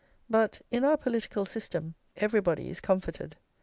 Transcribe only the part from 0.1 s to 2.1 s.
But in our political system